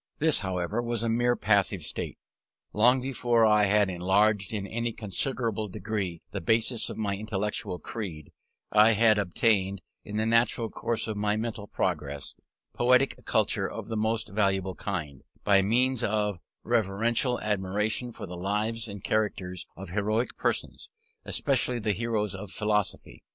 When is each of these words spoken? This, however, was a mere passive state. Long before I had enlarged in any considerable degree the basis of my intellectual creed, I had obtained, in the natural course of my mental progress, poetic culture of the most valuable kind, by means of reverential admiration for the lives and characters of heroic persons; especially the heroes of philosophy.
This, 0.17 0.39
however, 0.39 0.81
was 0.81 1.03
a 1.03 1.09
mere 1.09 1.35
passive 1.35 1.83
state. 1.83 2.17
Long 2.73 3.01
before 3.01 3.45
I 3.45 3.65
had 3.65 3.87
enlarged 3.87 4.51
in 4.51 4.65
any 4.65 4.93
considerable 4.93 5.67
degree 5.67 6.23
the 6.31 6.41
basis 6.41 6.89
of 6.89 6.97
my 6.97 7.15
intellectual 7.15 7.77
creed, 7.77 8.31
I 8.71 8.93
had 8.93 9.19
obtained, 9.19 9.79
in 10.03 10.17
the 10.17 10.25
natural 10.25 10.71
course 10.71 11.07
of 11.07 11.17
my 11.17 11.37
mental 11.37 11.67
progress, 11.67 12.33
poetic 12.73 13.23
culture 13.25 13.69
of 13.69 13.89
the 13.89 13.95
most 13.95 14.29
valuable 14.29 14.73
kind, 14.73 15.21
by 15.43 15.61
means 15.61 16.03
of 16.03 16.39
reverential 16.63 17.39
admiration 17.39 18.11
for 18.11 18.25
the 18.25 18.35
lives 18.35 18.87
and 18.87 19.03
characters 19.03 19.67
of 19.77 19.89
heroic 19.91 20.35
persons; 20.35 20.89
especially 21.25 21.77
the 21.77 21.93
heroes 21.93 22.33
of 22.33 22.49
philosophy. 22.49 23.21